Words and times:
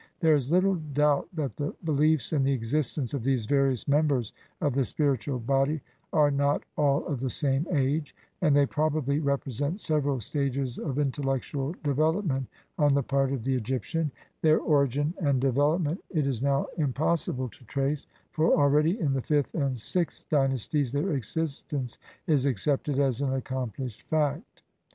There 0.19 0.33
is 0.33 0.49
little 0.49 0.77
doubt 0.95 1.29
that 1.35 1.57
the 1.57 1.75
beliefs 1.83 2.33
in 2.33 2.41
the 2.43 2.53
existence 2.53 3.13
of 3.13 3.21
these 3.23 3.45
various 3.45 3.87
members 3.87 4.33
of 4.59 4.73
the 4.73 4.83
spiritual 4.83 5.37
body 5.37 5.81
are 6.11 6.31
not 6.31 6.63
all 6.75 7.05
of 7.05 7.19
the 7.19 7.29
same 7.29 7.67
age, 7.69 8.15
and 8.41 8.55
they 8.55 8.65
probably 8.65 9.19
represent 9.19 9.79
several 9.79 10.19
stages 10.19 10.79
of 10.79 10.95
intel 10.95 11.25
lectual 11.25 11.75
development 11.83 12.47
on 12.79 12.95
the 12.95 13.03
part 13.03 13.31
of 13.31 13.43
the 13.43 13.53
Egyptian; 13.53 14.09
their 14.41 14.57
origin 14.57 15.13
and 15.19 15.39
development 15.39 16.03
it 16.09 16.25
is 16.25 16.41
now 16.41 16.65
impossible 16.79 17.47
to 17.49 17.63
trace, 17.65 18.07
for 18.31 18.55
already 18.57 18.99
in 18.99 19.13
the 19.13 19.21
fifth 19.21 19.53
and 19.53 19.77
sixth 19.77 20.27
dynasties 20.29 20.91
their 20.91 21.13
exis 21.15 21.63
tence 21.67 21.99
is 22.25 22.47
accepted 22.47 22.97
as 22.97 23.21
an 23.21 23.33
accomplished 23.33 24.01
fact. 24.01 24.63